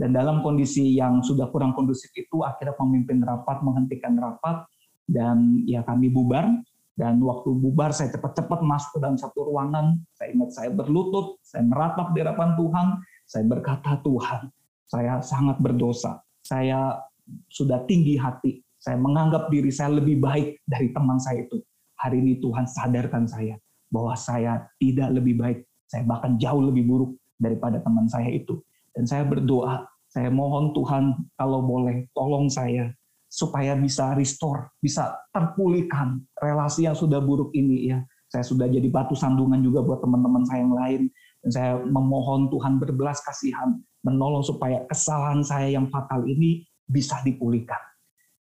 [0.00, 4.64] Dan dalam kondisi yang sudah kurang kondusif itu, akhirnya pemimpin rapat menghentikan rapat,
[5.04, 6.48] dan ya kami bubar.
[6.96, 10.00] Dan waktu bubar, saya cepat-cepat masuk ke dalam satu ruangan.
[10.16, 12.86] Saya ingat saya berlutut, saya meratap di hadapan Tuhan,
[13.28, 14.40] saya berkata, Tuhan,
[14.88, 16.24] saya sangat berdosa.
[16.40, 16.96] Saya
[17.52, 18.64] sudah tinggi hati.
[18.80, 21.60] Saya menganggap diri saya lebih baik dari teman saya itu.
[22.00, 23.60] Hari ini Tuhan sadarkan saya
[23.92, 25.58] bahwa saya tidak lebih baik.
[25.84, 28.56] Saya bahkan jauh lebih buruk daripada teman saya itu.
[28.94, 32.90] Dan saya berdoa, saya mohon Tuhan kalau boleh tolong saya
[33.30, 38.02] supaya bisa restore, bisa terpulihkan relasi yang sudah buruk ini ya.
[38.30, 41.02] Saya sudah jadi batu sandungan juga buat teman-teman saya yang lain.
[41.40, 47.80] Dan saya memohon Tuhan berbelas kasihan, menolong supaya kesalahan saya yang fatal ini bisa dipulihkan.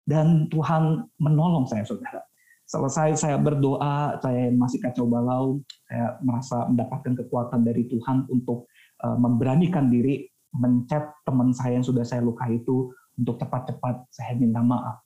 [0.05, 2.21] Dan Tuhan menolong saya, saudara.
[2.69, 8.69] Selesai saya berdoa, saya masih kacau balau, saya merasa mendapatkan kekuatan dari Tuhan untuk
[9.01, 12.89] eh, memberanikan diri mencet teman saya yang sudah saya lukai itu
[13.19, 15.03] untuk cepat-cepat saya minta maaf.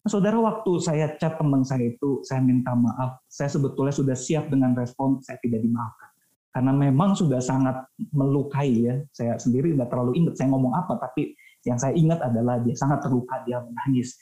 [0.00, 3.20] Nah, saudara, waktu saya chat teman saya itu, saya minta maaf.
[3.28, 6.08] Saya sebetulnya sudah siap dengan respon, saya tidak dimaafkan.
[6.50, 8.96] Karena memang sudah sangat melukai ya.
[9.12, 11.36] Saya sendiri tidak terlalu ingat saya ngomong apa, tapi
[11.68, 14.16] yang saya ingat adalah dia sangat terluka, dia menangis.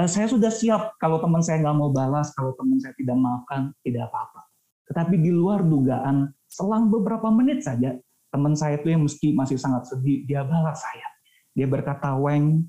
[0.00, 3.76] Eh, saya sudah siap kalau teman saya nggak mau balas, kalau teman saya tidak maafkan,
[3.84, 4.48] tidak apa-apa.
[4.88, 7.92] Tetapi di luar dugaan, selang beberapa menit saja,
[8.36, 11.08] teman saya itu yang meski masih sangat sedih, dia balas saya.
[11.56, 12.68] Dia berkata, Weng,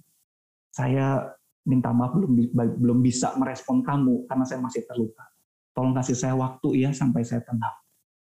[0.72, 1.28] saya
[1.68, 5.28] minta maaf belum belum bisa merespon kamu karena saya masih terluka.
[5.76, 7.76] Tolong kasih saya waktu ya sampai saya tenang.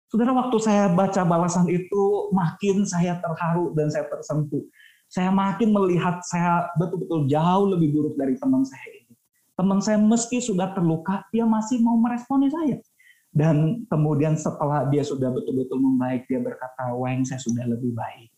[0.09, 4.65] Saudara, waktu saya baca balasan itu, makin saya terharu dan saya tersentuh.
[5.05, 9.13] Saya makin melihat saya betul-betul jauh lebih buruk dari teman saya ini.
[9.53, 12.81] Teman saya meski sudah terluka, dia masih mau meresponi saya.
[13.35, 18.31] Dan kemudian setelah dia sudah betul-betul membaik, dia berkata, Weng, saya sudah lebih baik.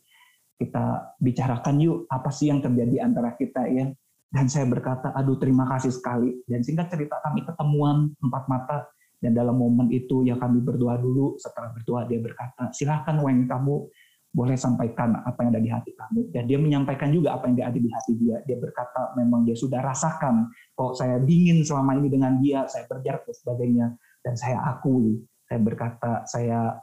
[0.58, 3.93] Kita bicarakan yuk, apa sih yang terjadi antara kita ya.
[4.26, 6.41] Dan saya berkata, aduh terima kasih sekali.
[6.50, 8.89] Dan singkat cerita kami ketemuan empat mata.
[9.22, 11.38] Dan dalam momen itu ya kami berdoa dulu.
[11.38, 13.86] Setelah berdoa dia berkata, silahkan Weng kamu
[14.34, 16.34] boleh sampaikan apa yang ada di hati kamu.
[16.34, 18.41] Dan dia menyampaikan juga apa yang ada di hati dia.
[18.50, 23.30] Dia berkata memang dia sudah rasakan kok saya dingin selama ini dengan dia, saya berjarak
[23.30, 23.88] dan sebagainya
[24.28, 26.75] dan saya akui, saya berkata saya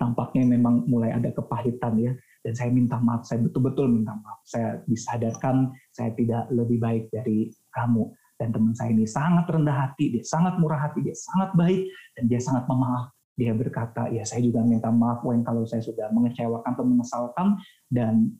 [0.00, 4.40] tampaknya memang mulai ada kepahitan ya, dan saya minta maaf, saya betul-betul minta maaf.
[4.48, 8.08] Saya disadarkan saya tidak lebih baik dari kamu.
[8.34, 11.86] Dan teman saya ini sangat rendah hati, dia sangat murah hati, dia sangat baik,
[12.18, 13.12] dan dia sangat memaaf.
[13.38, 17.46] Dia berkata, ya saya juga minta maaf Wen kalau saya sudah mengecewakan atau mengesalkan,
[17.92, 18.34] dan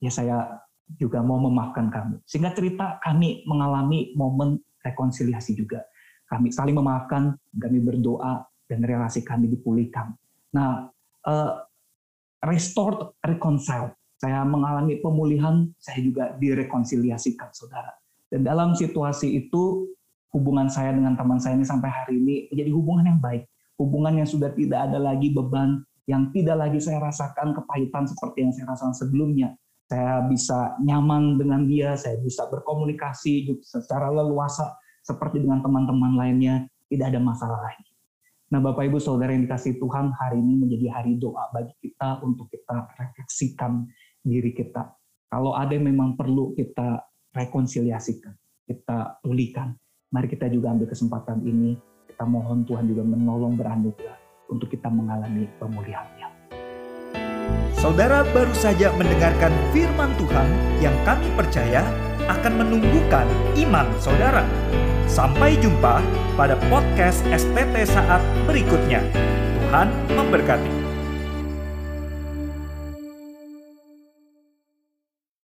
[0.00, 0.62] ya saya
[0.96, 2.24] juga mau memaafkan kamu.
[2.24, 5.84] Sehingga cerita kami mengalami momen rekonsiliasi juga
[6.28, 10.16] kami saling memaafkan, kami berdoa, dan relasi kami dipulihkan.
[10.56, 10.88] Nah,
[11.28, 11.52] uh,
[12.44, 13.92] restored, reconcile.
[14.20, 17.92] Saya mengalami pemulihan, saya juga direkonsiliasikan, saudara.
[18.30, 19.90] Dan dalam situasi itu,
[20.32, 23.44] hubungan saya dengan teman saya ini sampai hari ini menjadi hubungan yang baik.
[23.78, 28.52] Hubungan yang sudah tidak ada lagi beban, yang tidak lagi saya rasakan kepahitan seperti yang
[28.54, 29.48] saya rasakan sebelumnya.
[29.84, 34.72] Saya bisa nyaman dengan dia, saya bisa berkomunikasi secara leluasa,
[35.04, 37.92] seperti dengan teman-teman lainnya, tidak ada masalah lagi.
[38.48, 42.48] Nah, Bapak Ibu Saudara yang dikasih Tuhan, hari ini menjadi hari doa bagi kita untuk
[42.48, 43.84] kita refleksikan
[44.24, 44.96] diri kita.
[45.28, 48.32] Kalau ada yang memang perlu kita rekonsiliasikan,
[48.64, 49.76] kita pulihkan.
[50.14, 51.74] Mari kita juga ambil kesempatan ini,
[52.06, 56.30] kita mohon Tuhan juga menolong beranugerah untuk kita mengalami pemulihannya.
[57.74, 60.48] Saudara baru saja mendengarkan firman Tuhan
[60.80, 61.82] yang kami percaya
[62.28, 63.26] akan menumbuhkan
[63.58, 64.44] iman saudara.
[65.04, 66.00] Sampai jumpa
[66.34, 69.04] pada podcast STT saat berikutnya.
[69.60, 70.83] Tuhan memberkati.